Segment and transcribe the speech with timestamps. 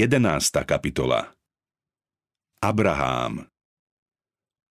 [0.00, 0.64] 11.
[0.64, 1.28] kapitola
[2.64, 3.44] Abrahám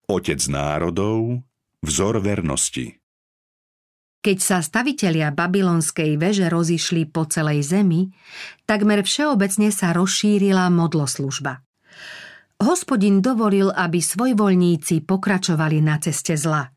[0.06, 1.42] Otec národov,
[1.82, 2.94] vzor vernosti
[4.22, 8.14] Keď sa stavitelia babylonskej veže rozišli po celej zemi,
[8.70, 11.58] takmer všeobecne sa rozšírila modloslužba.
[12.62, 16.70] Hospodin dovolil, aby svojvoľníci pokračovali na ceste zla.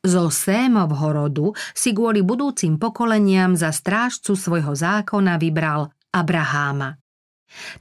[0.00, 6.96] Zo Sémovho rodu si kvôli budúcim pokoleniam za strážcu svojho zákona vybral Abraháma.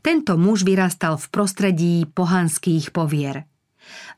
[0.02, 3.46] Tento muž vyrastal v prostredí pohanských povier.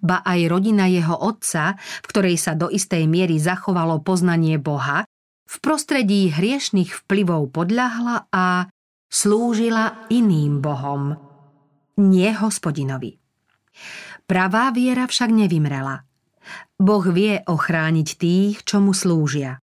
[0.01, 5.05] Ba aj rodina jeho otca, v ktorej sa do istej miery zachovalo poznanie Boha,
[5.49, 8.69] v prostredí hriešných vplyvov podľahla a
[9.09, 11.17] slúžila iným bohom,
[11.97, 13.17] nie hospodinovi.
[14.29, 16.05] Pravá viera však nevymrela.
[16.77, 19.57] Boh vie ochrániť tých, čo mu slúžia.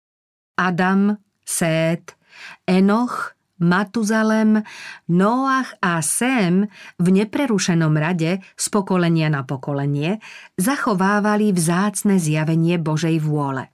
[0.55, 2.15] Adam, Sét,
[2.63, 4.59] Enoch, Matuzalem,
[5.07, 6.67] Noach a Sem
[6.99, 10.19] v neprerušenom rade z pokolenia na pokolenie
[10.59, 13.71] zachovávali vzácne zjavenie Božej vôle.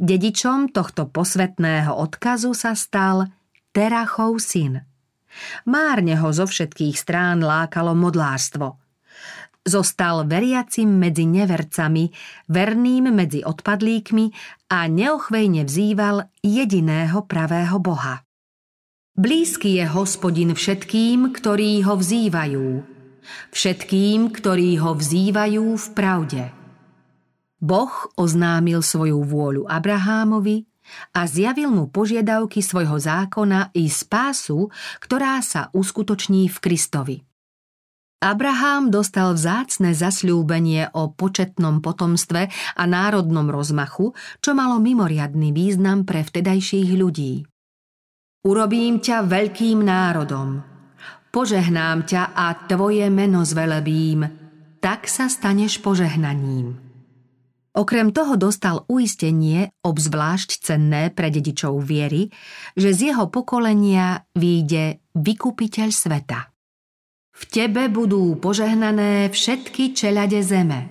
[0.00, 3.28] Dedičom tohto posvetného odkazu sa stal
[3.72, 4.80] Terachov syn.
[5.68, 8.80] Márne ho zo všetkých strán lákalo modlárstvo.
[9.62, 12.10] Zostal veriacim medzi nevercami,
[12.50, 14.24] verným medzi odpadlíkmi
[14.74, 18.26] a neochvejne vzýval jediného pravého Boha.
[19.12, 22.80] Blízky je hospodin všetkým, ktorí ho vzývajú.
[23.52, 26.48] Všetkým, ktorí ho vzývajú v pravde.
[27.60, 30.64] Boh oznámil svoju vôľu Abrahámovi
[31.12, 34.72] a zjavil mu požiadavky svojho zákona i spásu,
[35.04, 37.16] ktorá sa uskutoční v Kristovi.
[38.24, 42.48] Abraham dostal vzácne zasľúbenie o početnom potomstve
[42.80, 47.51] a národnom rozmachu, čo malo mimoriadný význam pre vtedajších ľudí.
[48.42, 50.66] Urobím ťa veľkým národom.
[51.30, 54.26] Požehnám ťa a tvoje meno zvelebím.
[54.82, 56.74] Tak sa staneš požehnaním.
[57.70, 62.34] Okrem toho dostal uistenie, obzvlášť cenné pre dedičov viery,
[62.74, 66.50] že z jeho pokolenia výjde vykupiteľ sveta.
[67.38, 70.90] V tebe budú požehnané všetky čeľade zeme.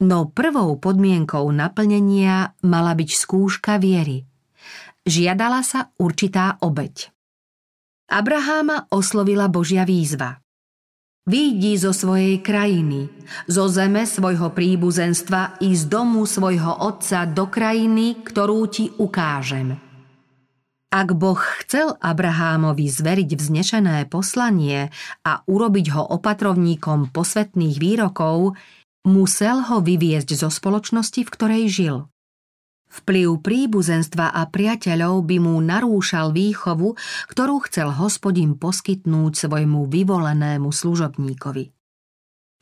[0.00, 4.24] No prvou podmienkou naplnenia mala byť skúška viery–
[5.08, 7.10] žiadala sa určitá obeď.
[8.08, 10.40] Abraháma oslovila Božia výzva.
[11.28, 13.12] Výjdi zo svojej krajiny,
[13.44, 19.76] zo zeme svojho príbuzenstva i z domu svojho otca do krajiny, ktorú ti ukážem.
[20.88, 24.88] Ak Boh chcel Abrahámovi zveriť vznešené poslanie
[25.20, 28.56] a urobiť ho opatrovníkom posvetných výrokov,
[29.04, 31.96] musel ho vyviezť zo spoločnosti, v ktorej žil.
[32.88, 36.96] Vplyv príbuzenstva a priateľov by mu narúšal výchovu,
[37.28, 41.68] ktorú chcel hospodin poskytnúť svojmu vyvolenému služobníkovi.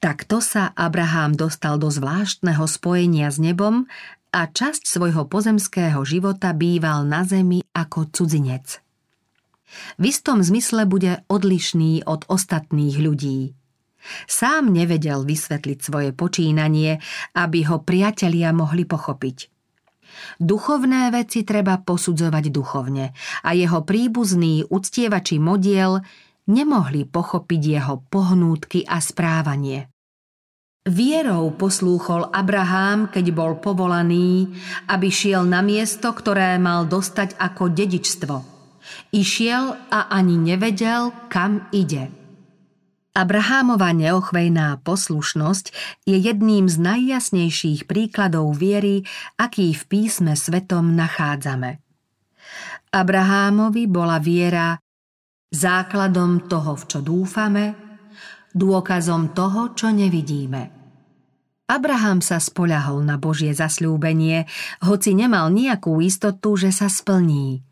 [0.03, 3.87] Takto sa Abraham dostal do zvláštneho spojenia s nebom
[4.34, 8.82] a časť svojho pozemského života býval na zemi ako cudzinec.
[9.98, 13.56] V istom zmysle bude odlišný od ostatných ľudí.
[14.31, 17.03] Sám nevedel vysvetliť svoje počínanie,
[17.34, 19.38] aby ho priatelia mohli pochopiť–
[20.38, 26.00] Duchovné veci treba posudzovať duchovne a jeho príbuzný uctievači modiel
[26.47, 29.91] nemohli pochopiť jeho pohnútky a správanie.
[30.87, 34.55] Vierou poslúchol Abrahám, keď bol povolaný,
[34.87, 38.34] aby šiel na miesto, ktoré mal dostať ako dedičstvo.
[39.10, 42.25] Išiel a ani nevedel, kam ide.
[43.16, 45.72] Abrahámova neochvejná poslušnosť
[46.04, 49.09] je jedným z najjasnejších príkladov viery,
[49.41, 51.81] aký v písme svetom nachádzame.
[52.93, 54.76] Abrahámovi bola viera
[55.49, 57.65] základom toho, v čo dúfame,
[58.53, 60.76] dôkazom toho, čo nevidíme.
[61.72, 64.44] Abraham sa spoľahol na Božie zasľúbenie,
[64.84, 67.65] hoci nemal nejakú istotu, že sa splní–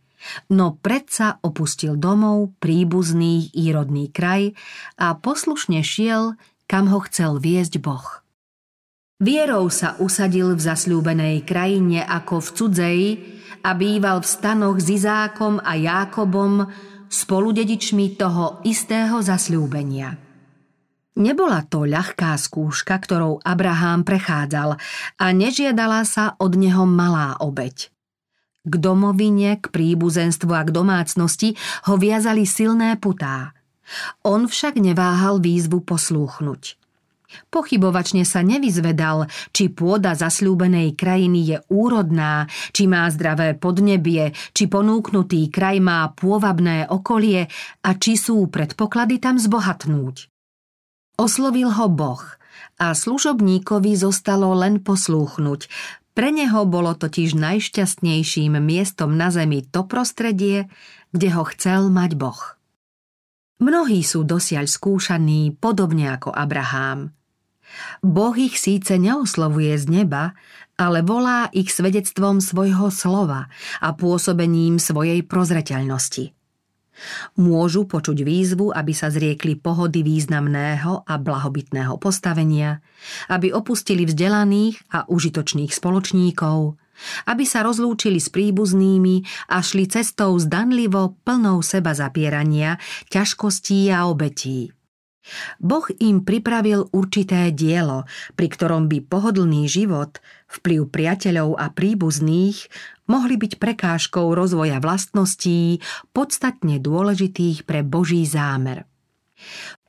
[0.50, 3.70] no predsa opustil domov, príbuzný i
[4.10, 4.52] kraj
[4.98, 8.24] a poslušne šiel, kam ho chcel viesť Boh.
[9.22, 13.00] Vierou sa usadil v zasľúbenej krajine ako v cudzej
[13.62, 16.66] a býval v stanoch s Izákom a Jákobom,
[17.08, 20.18] spoludedičmi toho istého zasľúbenia.
[21.14, 24.82] Nebola to ľahká skúška, ktorou Abraham prechádzal
[25.14, 27.93] a nežiadala sa od neho malá obeď.
[28.64, 31.52] K domovine, k príbuzenstvu a k domácnosti
[31.84, 33.52] ho viazali silné putá.
[34.24, 36.80] On však neváhal výzvu poslúchnuť.
[37.50, 45.50] Pochybovačne sa nevyzvedal, či pôda zasľúbenej krajiny je úrodná, či má zdravé podnebie, či ponúknutý
[45.50, 47.50] kraj má pôvabné okolie
[47.82, 50.30] a či sú predpoklady tam zbohatnúť.
[51.18, 52.22] Oslovil ho Boh
[52.78, 55.60] a služobníkovi zostalo len poslúchnuť.
[56.14, 60.70] Pre neho bolo totiž najšťastnejším miestom na zemi to prostredie,
[61.10, 62.54] kde ho chcel mať Boh.
[63.58, 67.10] Mnohí sú dosiaľ skúšaní podobne ako Abrahám.
[68.06, 70.38] Boh ich síce neoslovuje z neba,
[70.78, 73.50] ale volá ich svedectvom svojho slova
[73.82, 76.43] a pôsobením svojej prozreteľnosti.
[77.38, 82.82] Môžu počuť výzvu, aby sa zriekli pohody významného a blahobytného postavenia,
[83.30, 86.78] aby opustili vzdelaných a užitočných spoločníkov,
[87.30, 92.78] aby sa rozlúčili s príbuznými a šli cestou zdanlivo plnou seba zapierania,
[93.10, 94.73] ťažkostí a obetí.
[95.56, 98.04] Boh im pripravil určité dielo,
[98.36, 100.20] pri ktorom by pohodlný život,
[100.52, 102.68] vplyv priateľov a príbuzných
[103.08, 105.80] mohli byť prekážkou rozvoja vlastností
[106.12, 108.84] podstatne dôležitých pre Boží zámer.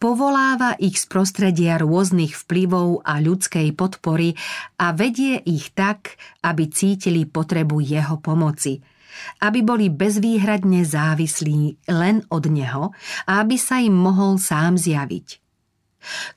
[0.01, 4.35] Povoláva ich z prostredia rôznych vplyvov a ľudskej podpory
[4.75, 8.79] a vedie ich tak, aby cítili potrebu jeho pomoci–
[9.43, 12.91] aby boli bezvýhradne závislí len od neho
[13.25, 15.45] a aby sa im mohol sám zjaviť.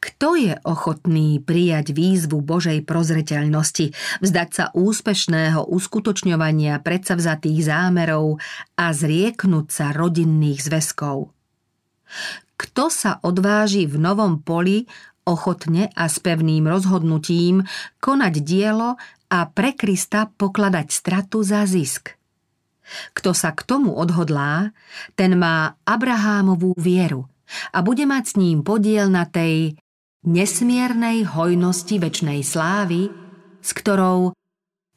[0.00, 3.92] Kto je ochotný prijať výzvu Božej prozreteľnosti,
[4.24, 8.40] vzdať sa úspešného uskutočňovania predsavzatých zámerov
[8.80, 11.36] a zrieknúť sa rodinných zväzkov?
[12.58, 14.88] Kto sa odváži v novom poli
[15.28, 17.62] ochotne a s pevným rozhodnutím
[18.00, 18.96] konať dielo
[19.28, 22.17] a pre Krista pokladať stratu za zisk?
[23.12, 24.72] Kto sa k tomu odhodlá,
[25.14, 27.28] ten má Abrahámovú vieru
[27.72, 29.76] a bude mať s ním podiel na tej
[30.26, 33.08] nesmiernej hojnosti väčnej slávy,
[33.62, 34.34] s ktorou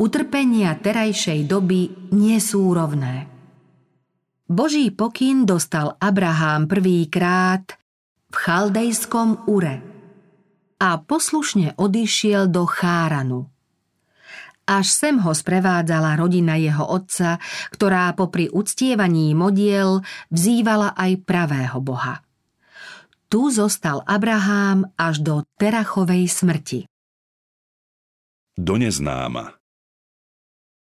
[0.01, 3.29] utrpenia terajšej doby nie sú rovné.
[4.51, 7.63] Boží pokyn dostal Abrahám prvýkrát
[8.31, 9.79] v chaldejskom Ure
[10.81, 13.50] a poslušne odišiel do Cháranu.
[14.65, 17.41] Až sem ho sprevádzala rodina jeho otca,
[17.73, 22.21] ktorá popri uctievaní modiel vzývala aj pravého boha.
[23.31, 26.79] Tu zostal Abrahám až do Terachovej smrti.
[28.59, 29.61] Do neznáma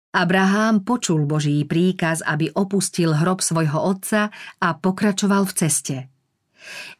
[0.09, 5.97] Abrahám počul Boží príkaz, aby opustil hrob svojho otca a pokračoval v ceste.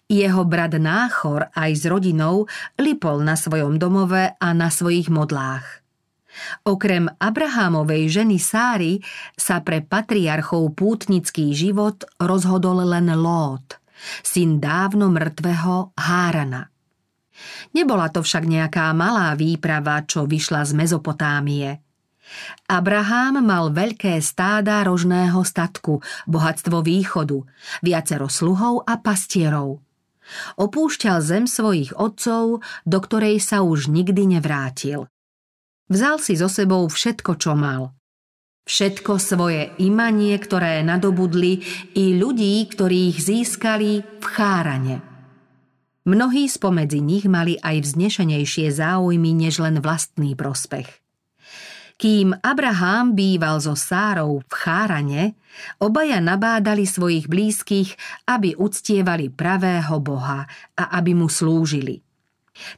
[0.06, 2.46] Jeho brat Náchor aj s rodinou
[2.78, 5.66] lipol na svojom domove a na svojich modlách.
[6.66, 9.02] Okrem Abrahámovej ženy Sáry
[9.34, 13.82] sa pre patriarchov pútnický život rozhodol len Lót,
[14.22, 16.70] syn dávno mŕtvého Hárana.
[17.72, 21.82] Nebola to však nejaká malá výprava, čo vyšla z Mezopotámie.
[22.70, 25.98] Abrahám mal veľké stáda rožného statku,
[26.30, 27.42] bohatstvo východu,
[27.82, 29.82] viacero sluhov a pastierov.
[30.62, 35.10] Opúšťal zem svojich otcov, do ktorej sa už nikdy nevrátil.
[35.90, 37.98] Vzal si so sebou všetko, čo mal.
[38.70, 41.66] Všetko svoje imanie, ktoré nadobudli,
[41.98, 45.02] i ľudí, ktorých získali v chárane.
[46.06, 50.86] Mnohí spomedzi nich mali aj vznešenejšie záujmy než len vlastný prospech.
[52.00, 55.36] Kým Abraham býval so Sárou v Chárane,
[55.84, 57.98] obaja nabádali svojich blízkych,
[58.30, 60.48] aby uctievali pravého Boha
[60.80, 62.00] a aby mu slúžili–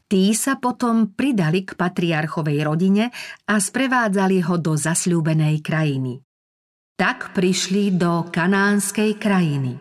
[0.05, 3.09] Tí sa potom pridali k patriarchovej rodine
[3.47, 6.21] a sprevádzali ho do zasľúbenej krajiny.
[6.97, 9.73] Tak prišli do kanánskej krajiny.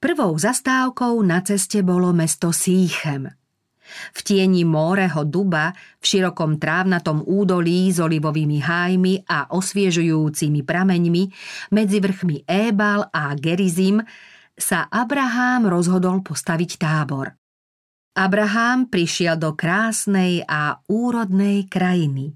[0.00, 3.28] Prvou zastávkou na ceste bolo mesto Síchem.
[4.14, 11.22] V tieni Móreho duba, v širokom trávnatom údolí s olivovými hájmi a osviežujúcimi prameňmi
[11.74, 13.98] medzi vrchmi Ébal a Gerizim
[14.54, 17.39] sa Abrahám rozhodol postaviť tábor.
[18.16, 22.34] Abraham prišiel do krásnej a úrodnej krajiny.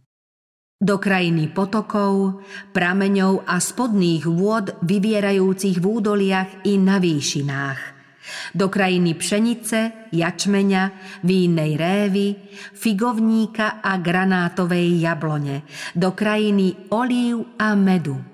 [0.78, 7.80] Do krajiny potokov, prameňov a spodných vôd vyvierajúcich v údoliach i na výšinách.
[8.54, 10.82] Do krajiny pšenice, jačmeňa,
[11.26, 12.38] vínnej révy,
[12.72, 15.66] figovníka a granátovej jablone.
[15.92, 18.33] Do krajiny olív a medu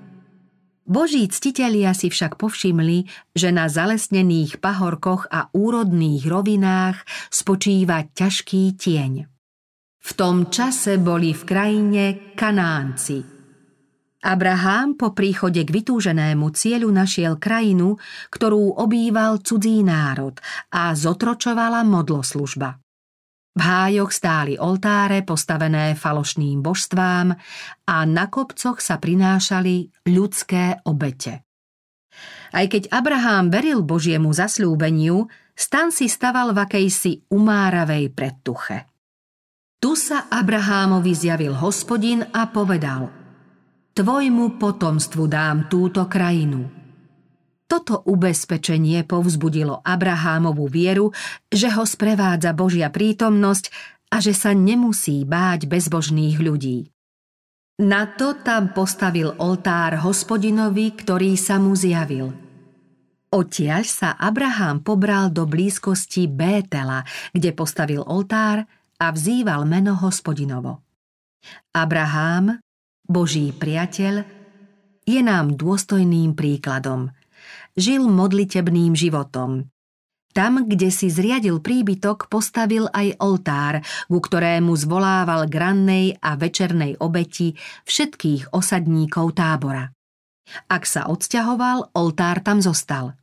[0.90, 9.30] Boží ctitelia si však povšimli, že na zalesnených pahorkoch a úrodných rovinách spočíva ťažký tieň.
[10.02, 12.04] V tom čase boli v krajine
[12.34, 13.22] Kanánci.
[14.20, 17.94] Abraham po príchode k vytúženému cieľu našiel krajinu,
[18.34, 20.42] ktorú obýval cudzí národ
[20.74, 22.89] a zotročovala modloslužba.
[23.50, 27.34] V hájoch stáli oltáre postavené falošným božstvám
[27.90, 31.42] a na kopcoch sa prinášali ľudské obete.
[32.54, 38.86] Aj keď Abraham veril Božiemu zasľúbeniu, stan si staval v akejsi umáravej predtuche.
[39.80, 43.10] Tu sa Abrahámovi zjavil hospodin a povedal
[43.90, 46.70] Tvojmu potomstvu dám túto krajinu–
[47.70, 51.14] toto ubezpečenie povzbudilo Abrahámovú vieru,
[51.46, 53.70] že ho sprevádza Božia prítomnosť
[54.10, 56.90] a že sa nemusí báť bezbožných ľudí.
[57.86, 62.34] Na to tam postavil oltár hospodinovi, ktorý sa mu zjavil.
[63.30, 68.66] Odtiaľ sa Abraham pobral do blízkosti Bétela, kde postavil oltár
[68.98, 70.82] a vzýval meno hospodinovo.
[71.70, 72.58] Abraham,
[73.06, 74.26] Boží priateľ,
[75.06, 77.08] je nám dôstojným príkladom–
[77.74, 79.70] žil modlitebným životom.
[80.30, 87.58] Tam, kde si zriadil príbytok, postavil aj oltár, ku ktorému zvolával grannej a večernej obeti
[87.90, 89.90] všetkých osadníkov tábora.
[90.70, 93.18] Ak sa odsťahoval, oltár tam zostal.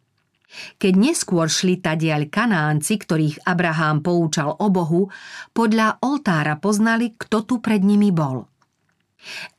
[0.80, 5.12] Keď neskôr šli tadiaľ kanánci, ktorých Abraham poučal o Bohu,
[5.51, 8.48] podľa oltára poznali, kto tu pred nimi bol.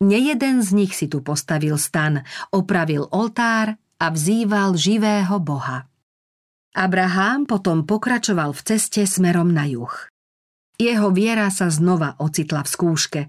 [0.01, 5.91] Nejeden z nich si tu postavil stan, opravil oltár a vzýval živého Boha.
[6.79, 9.91] Abraham potom pokračoval v ceste smerom na juh.
[10.79, 13.21] Jeho viera sa znova ocitla v skúške.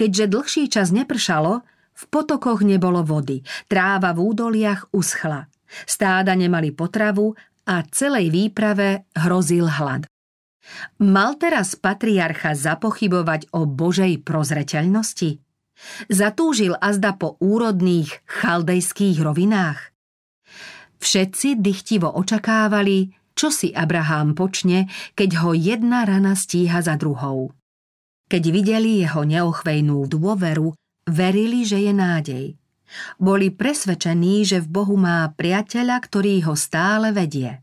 [0.00, 1.60] Keďže dlhší čas nepršalo,
[1.96, 5.44] v potokoch nebolo vody, tráva v údoliach uschla.
[5.84, 7.36] Stáda nemali potravu
[7.68, 10.08] a celej výprave hrozil hlad.
[11.04, 15.36] Mal teraz patriarcha zapochybovať o Božej prozreteľnosti?
[16.08, 19.95] Zatúžil azda po úrodných chaldejských rovinách?
[20.98, 27.52] Všetci dychtivo očakávali, čo si Abraham počne, keď ho jedna rana stíha za druhou.
[28.26, 30.74] Keď videli jeho neochvejnú dôveru,
[31.06, 32.46] verili, že je nádej.
[33.20, 37.62] Boli presvedčení, že v Bohu má priateľa, ktorý ho stále vedie.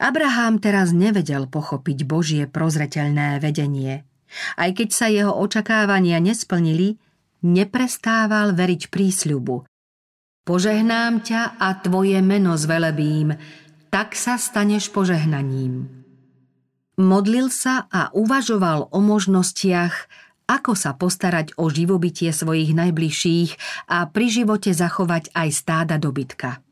[0.00, 4.08] Abraham teraz nevedel pochopiť Božie prozreteľné vedenie.
[4.56, 6.96] Aj keď sa jeho očakávania nesplnili,
[7.44, 9.69] neprestával veriť prísľubu,
[10.48, 13.36] Požehnám ťa a tvoje meno zvelebím,
[13.92, 15.84] tak sa staneš požehnaním.
[16.96, 20.08] Modlil sa a uvažoval o možnostiach,
[20.48, 23.50] ako sa postarať o živobytie svojich najbližších
[23.88, 26.64] a pri živote zachovať aj stáda dobytka.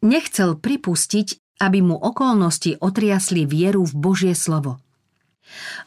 [0.00, 4.80] Nechcel pripustiť, aby mu okolnosti otriasli vieru v Božie slovo.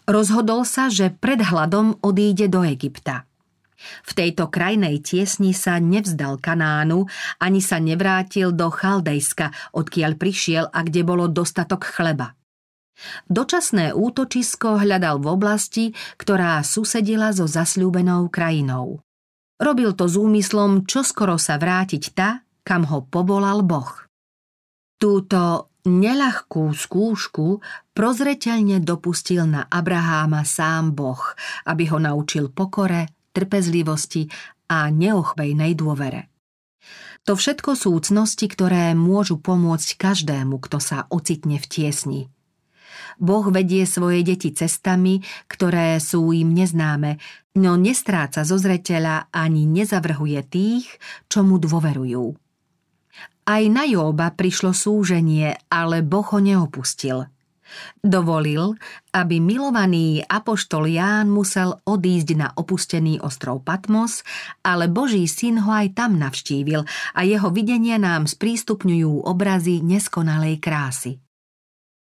[0.08, 3.26] Rozhodol sa, že pred hladom odíde do Egypta–
[3.80, 7.08] v tejto krajnej tiesni sa nevzdal Kanánu,
[7.40, 12.36] ani sa nevrátil do Chaldejska, odkiaľ prišiel a kde bolo dostatok chleba.
[13.32, 15.86] Dočasné útočisko hľadal v oblasti,
[16.20, 19.00] ktorá susedila so zasľúbenou krajinou.
[19.60, 24.08] Robil to s úmyslom čoskoro sa vrátiť ta, kam ho povolal Boh.
[25.00, 27.64] Túto neľahkú skúšku
[27.96, 31.24] prozreteľne dopustil na Abraháma sám Boh,
[31.68, 34.28] aby ho naučil pokore, trpezlivosti
[34.68, 36.28] a neochvejnej dôvere.
[37.24, 42.22] To všetko sú cnosti, ktoré môžu pomôcť každému, kto sa ocitne v tiesni.
[43.20, 45.20] Boh vedie svoje deti cestami,
[45.52, 47.20] ktoré sú im neznáme,
[47.60, 50.88] no nestráca zo zreteľa ani nezavrhuje tých,
[51.28, 52.36] čo mu dôverujú.
[53.50, 57.26] Aj na Jóba prišlo súženie, ale Boh ho neopustil–
[58.00, 58.78] Dovolil,
[59.12, 64.24] aby milovaný apoštol Ján musel odísť na opustený ostrov Patmos,
[64.64, 71.20] ale Boží syn ho aj tam navštívil a jeho videnia nám sprístupňujú obrazy neskonalej krásy.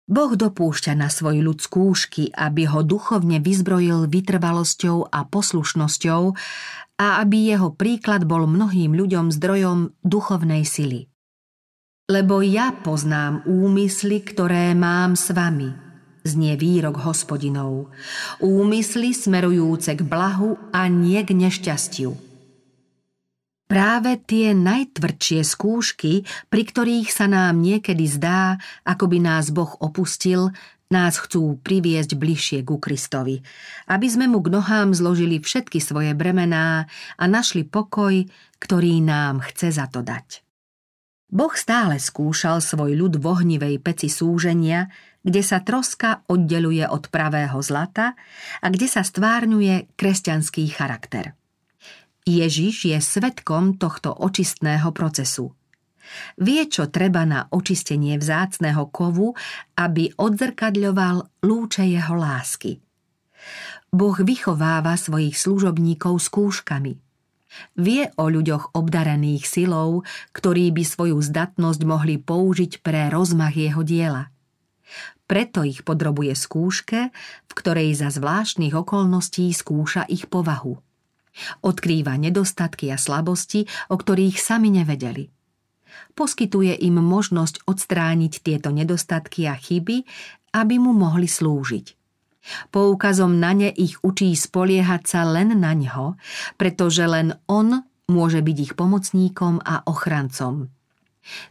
[0.07, 6.21] Boh dopúšťa na svoj ľud skúšky, aby ho duchovne vyzbrojil vytrvalosťou a poslušnosťou
[6.97, 11.11] a aby jeho príklad bol mnohým ľuďom zdrojom duchovnej sily
[12.07, 15.75] lebo ja poznám úmysly, ktoré mám s vami,
[16.23, 17.91] znie výrok hospodinov.
[18.39, 22.15] Úmysly smerujúce k blahu a nie k nešťastiu.
[23.67, 28.55] Práve tie najtvrdšie skúšky, pri ktorých sa nám niekedy zdá,
[28.87, 30.55] ako by nás Boh opustil,
[30.87, 33.43] nás chcú priviesť bližšie ku Kristovi,
[33.91, 36.87] aby sme mu k nohám zložili všetky svoje bremená
[37.19, 38.23] a našli pokoj,
[38.63, 40.46] ktorý nám chce za to dať.
[41.27, 44.87] Boh stále skúšal svoj ľud v ohnivej peci súženia,
[45.21, 48.15] kde sa troska oddeluje od pravého zlata
[48.63, 51.35] a kde sa stvárňuje kresťanský charakter.
[52.23, 55.51] Ježiš je svetkom tohto očistného procesu.
[56.39, 59.35] Vie, čo treba na očistenie vzácného kovu,
[59.75, 62.79] aby odzrkadľoval lúče jeho lásky–
[63.87, 67.06] Boh vychováva svojich služobníkov skúškami.
[67.79, 70.03] Vie o ľuďoch obdarených silou,
[70.35, 74.29] ktorí by svoju zdatnosť mohli použiť pre rozmach jeho diela.
[75.27, 77.11] Preto ich podrobuje skúške,
[77.47, 80.79] v ktorej za zvláštnych okolností skúša ich povahu.
[81.61, 85.27] Odkrýva nedostatky a slabosti, o ktorých sami nevedeli.
[86.15, 90.07] Poskytuje im možnosť odstrániť tieto nedostatky a chyby,
[90.55, 91.96] aby mu mohli slúžiť.
[92.71, 96.15] Poukazom na ne ich učí spoliehať sa len na ňo,
[96.55, 100.71] pretože len on môže byť ich pomocníkom a ochrancom.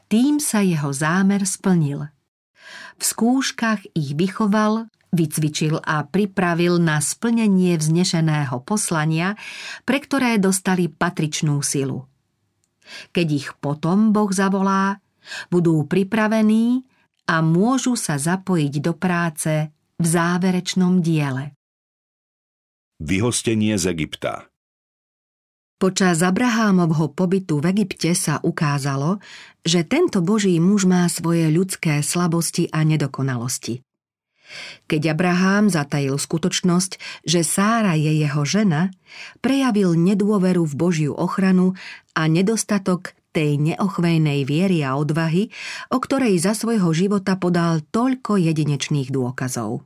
[0.09, 2.09] Tým sa jeho zámer splnil.
[2.97, 9.37] V skúškach ich vychoval, vycvičil a pripravil na splnenie vznešeného poslania,
[9.85, 12.09] pre ktoré dostali patričnú silu.
[13.13, 15.03] Keď ich potom Boh zavolá,
[15.51, 16.87] budú pripravení
[17.27, 19.53] a môžu sa zapojiť do práce
[19.97, 21.57] v záverečnom diele.
[23.01, 24.49] Vyhostenie z Egypta
[25.77, 29.21] Počas Abrahámovho pobytu v Egypte sa ukázalo,
[29.61, 33.85] že tento boží muž má svoje ľudské slabosti a nedokonalosti.
[34.89, 38.89] Keď Abrahám zatajil skutočnosť, že Sára je jeho žena,
[39.45, 41.77] prejavil nedôveru v Božiu ochranu
[42.17, 45.53] a nedostatok tej neochvejnej viery a odvahy,
[45.93, 49.85] o ktorej za svojho života podal toľko jedinečných dôkazov.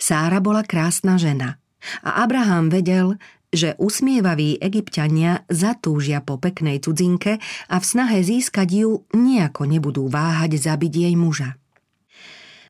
[0.00, 1.60] Sára bola krásna žena
[2.00, 3.20] a Abraham vedel,
[3.52, 7.36] že usmievaví egyptiania zatúžia po peknej cudzinke
[7.68, 11.60] a v snahe získať ju nejako nebudú váhať zabiť jej muža.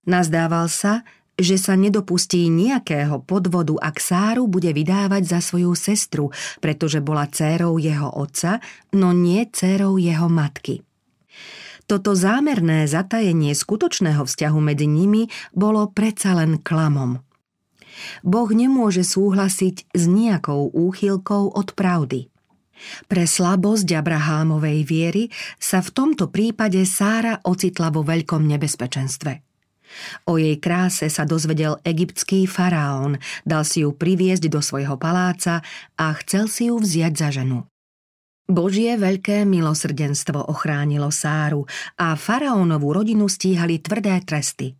[0.02, 1.06] Nazdával sa,
[1.40, 6.28] že sa nedopustí nejakého podvodu, ak Sáru bude vydávať za svoju sestru,
[6.60, 8.60] pretože bola dcérou jeho otca,
[8.92, 10.84] no nie dcérou jeho matky.
[11.88, 17.20] Toto zámerné zatajenie skutočného vzťahu medzi nimi bolo predsa len klamom.
[18.24, 22.32] Boh nemôže súhlasiť s nejakou úchylkou od pravdy.
[23.06, 25.24] Pre slabosť Abrahámovej viery
[25.60, 29.32] sa v tomto prípade Sára ocitla vo veľkom nebezpečenstve–
[30.28, 35.60] O jej kráse sa dozvedel egyptský faraón, dal si ju priviesť do svojho paláca
[35.96, 37.66] a chcel si ju vziať za ženu.
[38.52, 41.64] Božie veľké milosrdenstvo ochránilo Sáru
[41.96, 44.74] a faraónovú rodinu stíhali tvrdé tresty.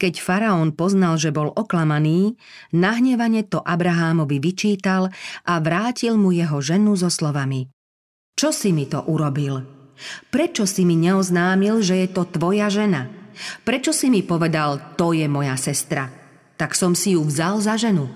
[0.00, 2.40] Keď faraón poznal, že bol oklamaný,
[2.72, 5.12] nahnevane to Abrahámovi vyčítal
[5.44, 7.68] a vrátil mu jeho ženu so slovami
[8.40, 9.60] Čo si mi to urobil?
[10.32, 13.19] Prečo si mi neoznámil, že je to tvoja žena?
[13.64, 16.08] Prečo si mi povedal, to je moja sestra?
[16.60, 18.08] Tak som si ju vzal za ženu.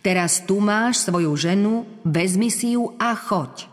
[0.00, 3.68] Teraz tu máš svoju ženu, vezmi si ju a choď.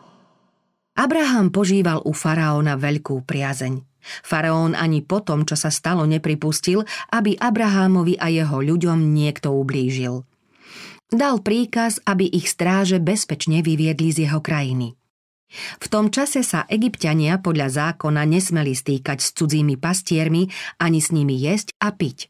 [1.00, 3.88] Abraham požíval u faraóna veľkú priazeň.
[4.24, 6.84] Faraón ani po tom, čo sa stalo, nepripustil,
[7.14, 10.28] aby Abrahámovi a jeho ľuďom niekto ublížil.
[11.10, 14.99] Dal príkaz, aby ich stráže bezpečne vyviedli z jeho krajiny.
[15.52, 20.46] V tom čase sa egyptiania podľa zákona nesmeli stýkať s cudzími pastiermi
[20.78, 22.30] ani s nimi jesť a piť.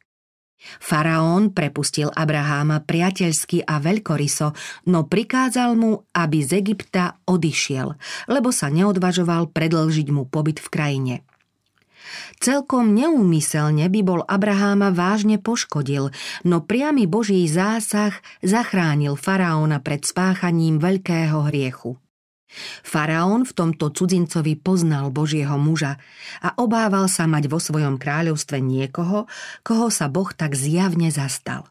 [0.59, 4.51] Faraón prepustil Abraháma priateľsky a veľkoryso,
[4.91, 7.95] no prikázal mu, aby z Egypta odišiel,
[8.27, 11.15] lebo sa neodvažoval predlžiť mu pobyt v krajine.
[12.39, 16.11] Celkom neúmyselne by bol Abraháma vážne poškodil,
[16.43, 21.99] no priamy Boží zásah zachránil faraóna pred spáchaním veľkého hriechu.
[22.81, 26.01] Faraón v tomto cudzincovi poznal Božieho muža
[26.41, 29.29] a obával sa mať vo svojom kráľovstve niekoho,
[29.61, 31.69] koho sa Boh tak zjavne zastal.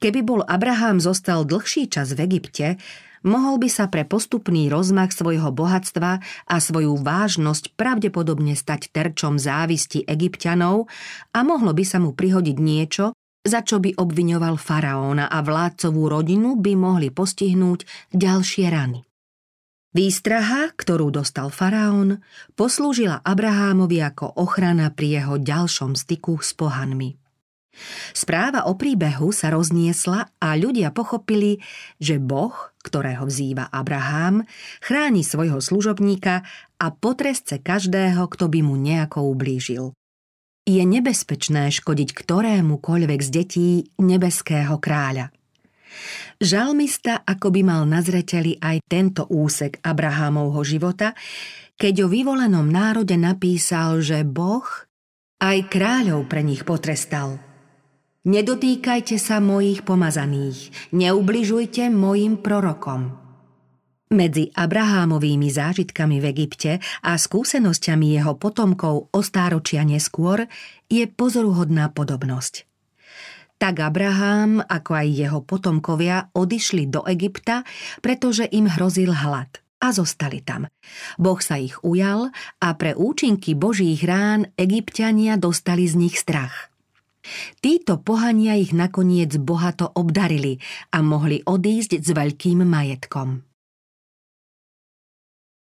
[0.00, 2.80] Keby bol Abraham zostal dlhší čas v Egypte,
[3.26, 6.12] mohol by sa pre postupný rozmach svojho bohatstva
[6.48, 10.88] a svoju vážnosť pravdepodobne stať terčom závisti egyptianov
[11.36, 13.12] a mohlo by sa mu prihodiť niečo,
[13.44, 19.09] za čo by obviňoval faraóna a vládcovú rodinu by mohli postihnúť ďalšie rany.
[19.90, 22.22] Výstraha, ktorú dostal faraón,
[22.54, 27.18] poslúžila Abrahámovi ako ochrana pri jeho ďalšom styku s pohanmi.
[28.14, 31.58] Správa o príbehu sa rozniesla a ľudia pochopili,
[31.98, 32.54] že Boh,
[32.86, 34.46] ktorého vzýva Abrahám,
[34.78, 36.46] chráni svojho služobníka
[36.78, 39.90] a potresce každého, kto by mu nejako ublížil.
[40.70, 45.34] Je nebezpečné škodiť ktorémukoľvek z detí nebeského kráľa–
[46.40, 51.12] Žalmista ako by mal na zreteli aj tento úsek Abrahámovho života,
[51.80, 54.64] keď o vyvolenom národe napísal, že Boh
[55.40, 57.40] aj kráľov pre nich potrestal.
[58.20, 63.16] Nedotýkajte sa mojich pomazaných, neubližujte mojim prorokom.
[64.10, 70.50] Medzi Abrahámovými zážitkami v Egypte a skúsenosťami jeho potomkov o stáročia neskôr
[70.90, 72.69] je pozoruhodná podobnosť.
[73.60, 77.60] Tak Abraham, ako aj jeho potomkovia, odišli do Egypta,
[78.00, 80.64] pretože im hrozil hlad a zostali tam.
[81.20, 86.72] Boh sa ich ujal a pre účinky Božích rán egyptiania dostali z nich strach.
[87.60, 90.56] Títo pohania ich nakoniec bohato obdarili
[90.96, 93.49] a mohli odísť s veľkým majetkom.